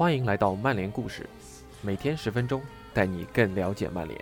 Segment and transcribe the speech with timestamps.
[0.00, 1.28] 欢迎来到曼联故事，
[1.82, 2.62] 每天十分钟，
[2.94, 4.18] 带你更了解曼联。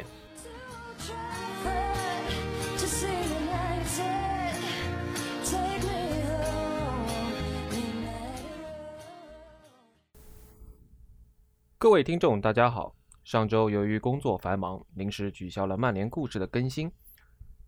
[11.79, 12.97] 各位听众，大家好。
[13.23, 16.91] 上周由于工作繁忙，临时取消了曼联故事的更新。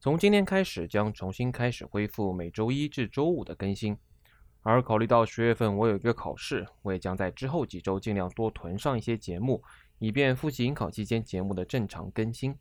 [0.00, 3.96] 从今天开始，将重新开始恢复每周一至周五的更新。
[4.62, 9.62] 而考虑到十月份我有一个考试，我也将在之后几周尽量多囤上一些节目，
[9.98, 12.54] 以便复习应考期间节目的正常更新。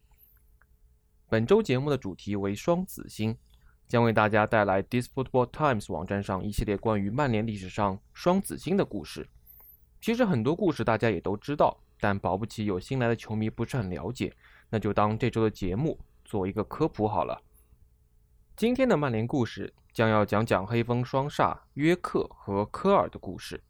[1.28, 3.38] 本周节目的主题为双子星，
[3.86, 9.28] 将为大家带来《This Football Times》网站上一系列关于曼联历史上双子星的故事。
[10.00, 14.34] 其实很多故事大家也都知道，但保不齐有新来的球迷不是很了解，
[14.70, 17.44] 那就当这周的节目做一个科普好了。
[18.56, 19.74] 今天的曼联故事。
[20.00, 23.62] 将要讲讲黑风双煞约克和科尔的故事。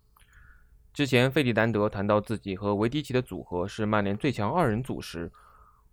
[0.93, 5.31] 之前费迪南德谈到自己和维迪奇的组合是曼联最强二人组时，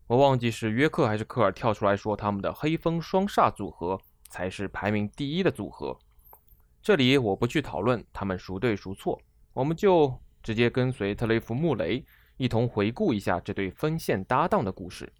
[0.06, 5.98] 我忘记是约克还是科尔跳出来说他们的黑风双煞组合才是排名第一的组合。
[6.83, 9.19] 这里我不去讨论他们孰对孰错，
[9.55, 12.05] 我们就直接跟随特雷弗·穆雷
[12.37, 15.11] 一同回顾一下这对锋线搭档的故事。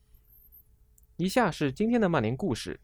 [1.17, 2.79] 以下是今天的曼联故事。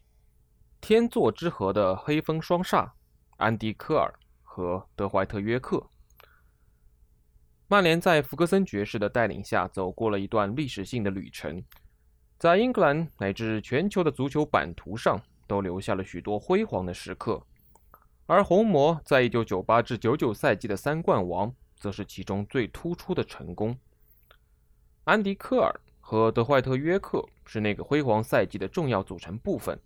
[0.83, 2.91] 天作之合的黑风双煞，
[3.37, 5.81] 安迪·科尔和德怀特·约克。
[7.69, 11.63] 曼联在弗格森爵士的带领下走过了一段历史性的旅程，
[12.37, 17.41] 在英格兰乃至全球的足球版图上都留下了许多辉煌的时刻，
[18.27, 23.79] 而红魔在1998至99赛季的三冠王，则是其中最突出的成功。
[25.05, 29.79] 安迪·科尔和德怀特·约克是那个辉煌赛季的重要组成部分。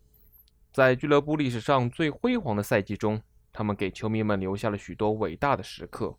[0.77, 6.15] 在俱乐部历史上最辉煌的赛季中，他们给球迷们留下了许多伟大的时刻。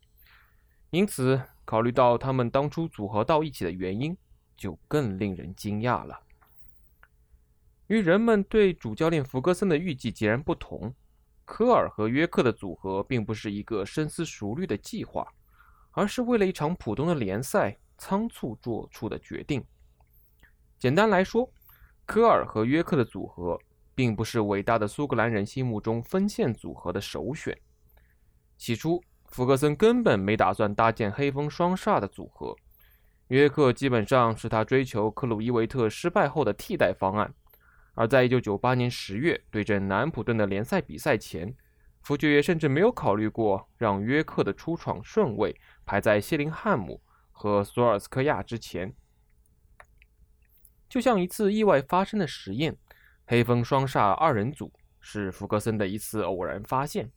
[0.89, 4.17] 因此，考虑到他们当初组合到一起的原因，
[4.55, 6.21] 就更令人惊讶了。
[7.85, 10.91] 与人们对主教练弗格森的预计截然不同，
[11.45, 15.31] 科尔和约克的组合并不是一个深思熟虑的计划，
[15.91, 19.63] 而是为了一场普通的联赛仓促做出的决定。
[20.79, 21.47] 简单来说，
[22.07, 23.61] 科尔和约克的组合。
[23.97, 27.59] 并不是伟大的苏格兰人心目中锋线组合的首选。
[28.55, 32.55] 起初，福格森根本没打算搭建黑风双煞的组合，
[33.29, 37.33] 约克基本上是他追求克鲁伊维特失败后的替代方案。
[37.95, 41.55] 而在1998年10月对阵南普顿的联赛比赛前，
[42.03, 48.93] 福爵爷甚至没有考虑过让约克的出场顺位排在谢林汉姆和索尔斯克亚之前，
[50.87, 52.77] 就像一次意外发生的实验。
[53.29, 54.71] 黑风双煞二人组
[55.01, 57.11] 是福格森的一次偶然发现，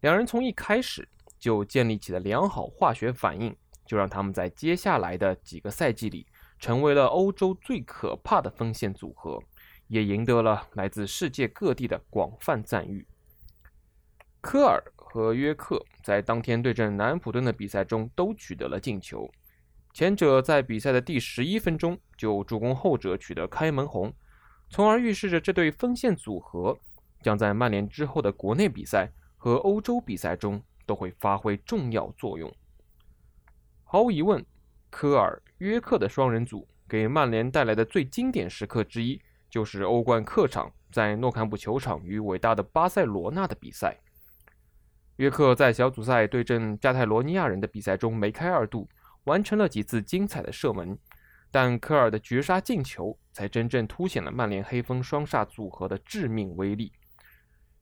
[0.00, 1.08] 两人从一开始
[1.40, 6.24] 就建立起了良好化学反应，就让他们在接下来的几个赛季里
[6.60, 9.42] 成为了欧洲最可怕的锋线组合，
[9.88, 13.04] 也赢得了来自世界各地的广泛赞誉。
[14.40, 19.28] 科尔和约克在当天对阵南安普顿的比赛中都取得了进球，
[19.92, 24.14] 前者在比赛的第十一分钟就助攻后者取得开门红。
[24.70, 26.78] 从而预示着这对锋线组合
[27.22, 32.52] 将在曼联之后的国内比赛和欧洲比赛中都会发挥重要作用。
[33.84, 34.44] 毫无疑问，
[34.90, 43.98] 科尔约克的双人组给曼联带来的最经典时刻之一，就是欧冠客场在诺坎普球场与伟大的巴塞罗那的比赛。
[45.16, 48.88] 约克在小组赛对阵加泰罗尼亚人的比赛中梅开二度，
[49.24, 50.96] 完成了几次精彩的射门。
[51.50, 56.92] 但科尔的绝杀进球才真正凸显了曼联黑风双煞组合的致命威力。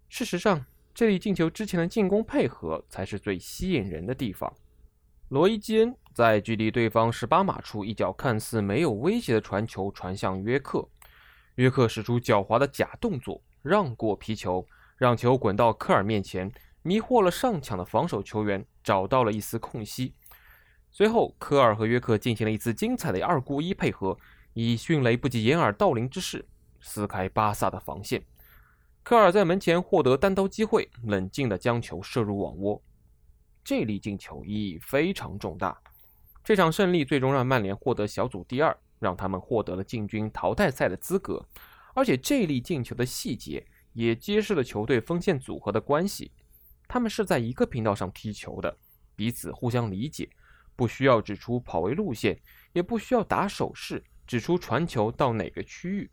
[0.09, 4.53] 事实上，这粒进球之前的进攻配合才是最吸引人的地方。
[5.29, 10.89] 罗伊·基恩在距离对方十八码处一脚看似没有威胁的传球传向约克，
[11.57, 14.65] 约克使出狡猾的假动作，让过皮球，
[14.97, 16.51] 让球滚到科尔面前，
[16.83, 20.15] 迷惑了上抢的防守球员，找到了一丝空隙。
[20.97, 24.17] 随后，科尔和约克进行了一次精彩的二过一配合，
[24.55, 26.43] 以迅雷不及掩耳盗铃之势
[26.81, 28.25] 撕开巴萨的防线。
[29.03, 32.83] 科尔在门前获得单刀机会，冷静地将球射入网窝。
[33.63, 35.79] 这粒进球意义非常重大。
[36.43, 41.45] 这场胜利最终让曼联获得小组第二，让他们获得了进军淘汰赛的资格。
[41.93, 43.63] 而且，这粒进球的细节
[43.93, 46.33] 也揭示了球队锋线组合的关系：
[46.89, 48.79] 他们是在一个频道上踢球的，
[49.15, 50.31] 彼此互相理解。
[50.77, 52.39] 不需要指出跑位路线，
[52.73, 56.11] 也不需要打手势指出传球到哪个区域。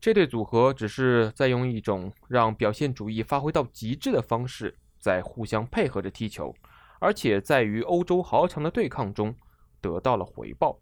[0.00, 6.54] 这对组合只是在用一种让表现主义发挥到极致的方式，在互相配合着踢球，
[7.00, 9.34] 而且在与欧洲豪强的对抗中
[9.80, 10.78] 得到了回报。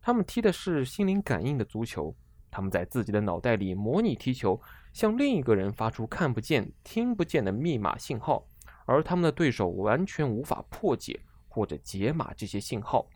[0.00, 2.16] 他们踢的是心灵感应的足球，
[2.50, 4.58] 他们在自己的脑袋里模拟踢球，
[4.94, 8.46] 向另一个人发出看不见、听不见的密码信号，
[8.86, 11.20] 而他们的对手完全无法破解
[11.50, 13.06] 或者解码这些信号。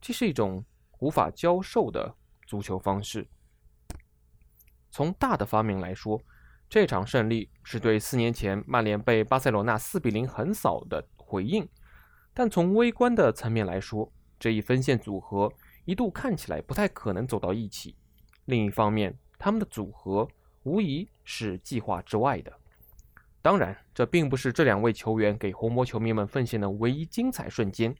[0.00, 0.64] 这是一种
[1.00, 2.14] 无法教授的
[2.46, 3.26] 足球方式。
[4.90, 6.20] 从大的方面来说，
[6.68, 11.68] 这场胜利是对四年前曼联被巴塞罗那四比零横扫的回应，
[12.32, 15.52] 但从微观的层面来说，这一分线组合
[15.84, 17.96] 一度看起来不太可能走到一起。
[18.44, 20.28] 另一方面，他们的组合
[20.62, 22.52] 无疑是计划之外的。
[23.46, 27.94] 当然，这并不是这两位球员给红魔球迷们奉献的唯一精彩瞬间。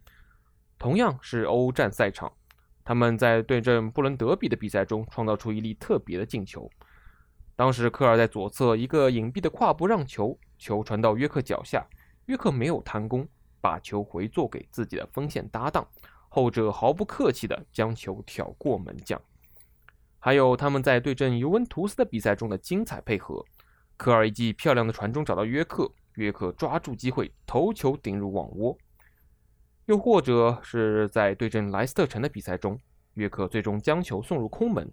[0.77, 2.33] 同样是欧战赛场，
[2.85, 6.69] 他们在对阵布伦德比的比赛中创造出一粒特别的进球。
[7.55, 11.87] 当时科尔在左侧一个隐蔽的跨步让球，球传到约克脚下，
[12.25, 13.25] 约克没有弹弓，
[13.61, 15.87] 把球回做给自己的锋线搭档，
[16.29, 19.23] 后者毫不客气地将球挑过门将。
[20.19, 23.45] 还有他们在对阵尤文图斯的比赛中的精彩配合，
[23.97, 28.77] 科尔一记漂亮的传中找到约克，约克抓住机会头球顶入网窝。
[29.87, 32.79] 又或者是在对阵莱斯特城的比赛中，
[33.15, 34.93] 约克最终将球送入空门。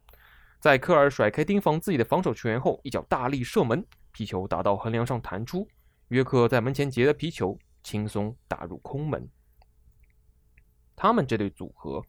[0.60, 5.68] 在科尔甩开盯防自己的防守球员后，一脚大力射门，皮球打到横梁上弹出。
[6.10, 9.28] 约克在门前截的皮球，轻松打入空门。
[10.96, 12.02] 他们这对组合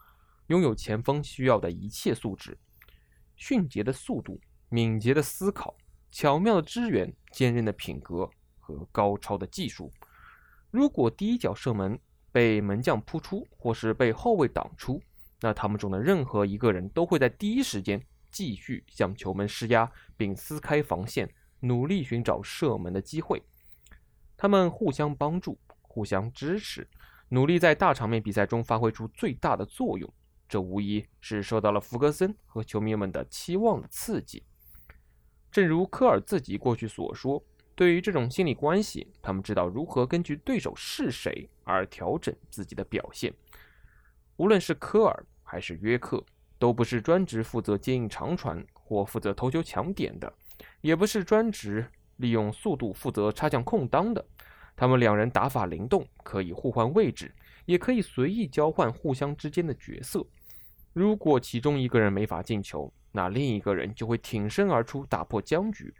[0.48, 2.56] 拥有前锋需要的一切素质：
[3.34, 4.38] 迅捷的速度、
[4.68, 5.74] 敏捷的思考、
[6.14, 8.30] 巧妙的支援、坚韧的品格
[8.60, 9.92] 和高超的技术。
[10.70, 11.98] 如果第一脚射门
[12.30, 15.02] 被门将扑出，或是被后卫挡出，
[15.40, 18.00] 那他们中的任何一个人都会在第一时间。
[18.30, 21.28] 继续向球门施压，并撕开防线，
[21.60, 23.40] 努力寻找射门的机会。
[24.36, 26.88] 他们互相帮助，互相支持，
[27.28, 30.12] 努力在大场面比赛中发挥出最大的作用。
[30.48, 34.44] 这无疑是受到了福格森和球迷们的期望的刺激。
[35.54, 37.40] 正如科尔自己过去所说，
[37.76, 43.32] 对于这种心理关系，他们知道如何根据对手是谁而调整自己的表现。
[44.36, 46.22] 无论是科尔还是约克。
[46.56, 50.32] 都不是专职负责接应长传或负责头球抢点的，
[50.80, 51.84] 也不是专职
[52.16, 54.24] 利用速度负责插将空当的。
[54.74, 57.34] 他们两人打法灵动，可以互换位置，
[57.66, 60.24] 也可以随意交换互相之间的角色。
[60.94, 65.92] 如果其中一个人没法进球，那另一个人就会挺身而出打破僵局；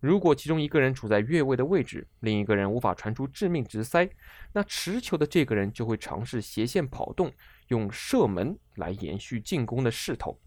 [0.00, 4.10] 如果其中一个人处在越位的位置，另一个人无法传出致命直塞，
[4.52, 7.30] 那持球的这个人就会尝试斜线跑动。
[7.68, 10.40] 用射门来延续进攻的势头。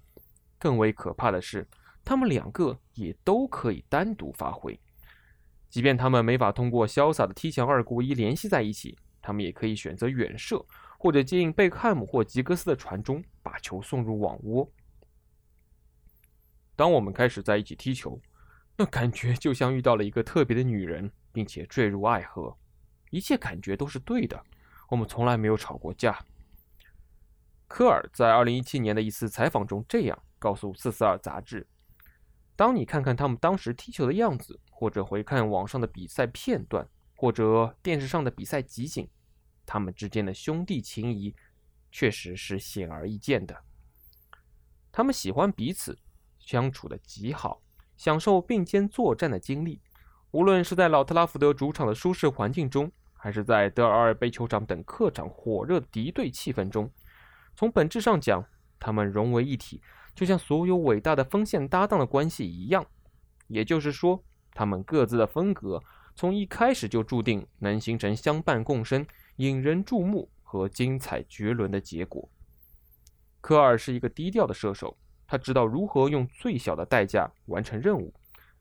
[0.57, 1.67] 更为可怕的是，
[2.03, 4.79] 他们两个也都可以单独发挥。
[5.69, 10.65] 即便他们没法通过潇洒的踢墙二过一联系在一起，他们也可以选择远射，
[10.97, 13.23] 或者接应贝克汉姆或吉格斯的传中，
[13.61, 14.69] 球送入网窝。
[16.75, 18.19] 当我们开始在一起踢球，
[18.75, 22.57] 那感觉就像遇到了一个特别的女人，并且坠入爱河。
[23.11, 24.43] 一切感觉都是对的。
[24.89, 26.17] 我们从来没有吵过架。
[27.67, 31.65] 科尔在2017年的一次采访中这样告诉《四四二》杂志
[32.57, 36.85] ：“当你看看他们当时踢球的样子，或者回看网上的比赛片段，
[37.15, 39.07] 或者电视上的比赛集锦，
[39.65, 41.33] 他们之间的兄弟情谊
[41.91, 43.55] 确实是显而易见的。
[44.91, 45.97] 他们喜欢彼此，
[46.39, 47.61] 相处的极好，
[47.97, 49.81] 享受并肩作战的经历。
[50.31, 56.89] 无论是在老特拉福德主场的舒适环境中，还是在德尔阿尔贝球场等客场火热敌对气氛中。”
[57.55, 58.43] 从本质上讲，
[58.79, 59.81] 他们融为一体，
[60.15, 62.85] 就像所有伟大的锋线搭档的关系一样。
[63.47, 65.83] 也就是说，他们各自的风格
[66.15, 69.05] 从一开始就注定能形成相伴共生、
[69.35, 72.29] 引人注目和精彩绝伦的结果。
[73.39, 78.13] 科尔是一个低调的射手，他知道如何用最小的代价完成任务。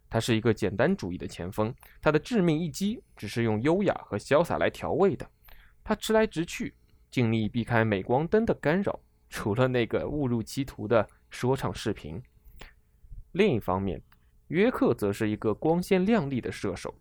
[0.08, 5.28] 他是一个简单主义的前锋，他的致命一击只是用优雅和潇洒来调味的。
[5.82, 6.72] 他直来直去。
[7.10, 12.22] 尽力避开镁光灯的干扰，除了那个误入歧途的说唱视频。
[13.32, 14.00] 另一方面，
[14.46, 16.94] 约克则是一个光鲜亮丽的射手，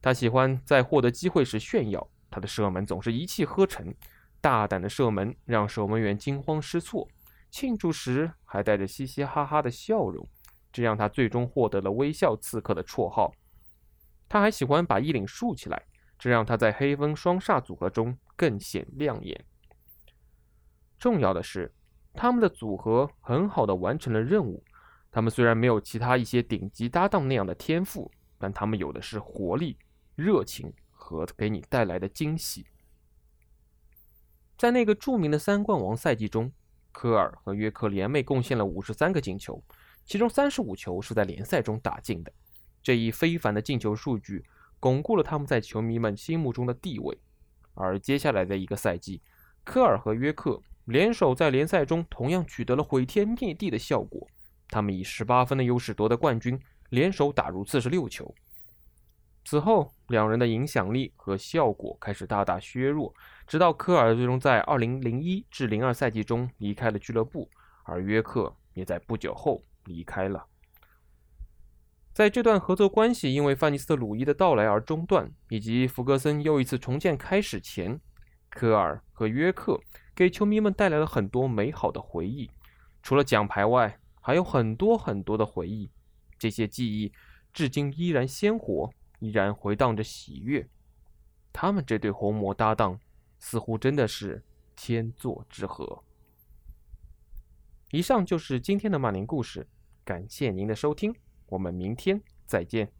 [0.00, 3.92] 他喜欢在获得机会时炫耀，他的射门总是一气呵成，
[4.40, 7.08] 大胆的射门让守门员惊慌失措，
[7.50, 10.28] 庆祝时还带着嘻嘻哈哈的笑容，
[10.72, 13.32] 这让他最终获得了“微笑刺客”的绰号。
[14.28, 15.82] 他还喜欢把衣领竖起来，
[16.18, 19.44] 这让他在黑风双煞组合中更显亮眼。
[20.98, 21.72] 重要的是，
[22.14, 24.64] 他们的组合很好的完成了任务。
[25.12, 29.78] 他们虽然没有其他一些顶级搭档那样的天赋，但他们有的是活力、
[30.14, 32.66] 热情和给你带来的惊喜。
[34.56, 36.50] 在那个著名的三冠王赛季中，
[36.90, 39.62] 科尔和约克联袂贡献了五十三个进球，
[40.06, 42.32] 其中三十五球是在联赛中打进的。
[42.82, 44.44] 这一非凡的进球数据
[44.80, 47.18] 巩固了他们在球迷们心目中的地位。
[47.74, 49.20] 而接下来的一个赛季，
[49.62, 54.26] 科尔和约克联手在联赛中同样取得了毁天灭地的效果。
[54.68, 56.58] 他们以十八分的优势夺得冠军，
[56.88, 58.34] 联手打入四十六球。
[59.44, 63.14] 此后，两人的影响力和效果开始大大削弱，
[63.46, 67.50] 直到科尔最终在二零零一至零二赛季中离开了俱乐部，
[67.84, 70.46] 而约克也在不久后离开了。
[72.12, 78.00] 在这段合作关系因为范尼斯特鲁伊的到来而中断，以及弗格森又一次重建开始前，
[78.48, 79.78] 科尔和约克
[80.14, 82.50] 给球迷们带来了很多美好的回忆。
[83.02, 85.90] 除了奖牌外，还有很多很多的回忆。
[86.38, 87.12] 这些记忆
[87.52, 90.68] 至今依然鲜活，依然回荡着喜悦。
[91.52, 92.98] 他们这对红魔搭档，
[93.38, 94.44] 似乎真的是
[94.74, 96.02] 天作之合。
[97.92, 99.66] 以上就是今天的曼联故事，
[100.04, 101.14] 感谢您的收听。
[101.46, 102.92] 我们明天再见。